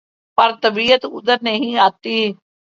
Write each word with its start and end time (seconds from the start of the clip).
پر 0.37 0.49
طبیعت 0.61 1.05
ادھر 1.07 1.37
نہیں 1.43 1.77
آتی 1.79 2.17